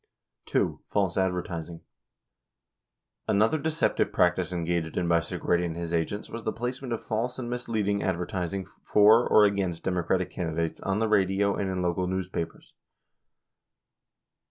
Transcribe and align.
(ii) 0.55 0.67
False 0.89 1.15
Advertising.— 1.15 1.81
Another 3.27 3.59
deceptive 3.59 4.11
practice 4.11 4.51
engaged 4.51 4.97
in 4.97 5.07
by 5.07 5.19
Segretti 5.19 5.63
and 5.63 5.77
his 5.77 5.93
agents 5.93 6.27
was 6.27 6.43
the 6.43 6.51
placement 6.51 6.91
of 6.91 7.05
false 7.05 7.37
and 7.37 7.51
misleading 7.51 8.01
advertising 8.01 8.65
for 8.65 9.27
or 9.29 9.45
against 9.45 9.83
Democratic 9.83 10.31
candidates 10.31 10.81
on 10.81 10.97
the 10.97 11.07
radio 11.07 11.55
and 11.55 11.69
in 11.69 11.83
local 11.83 12.07
newspapers. 12.07 12.73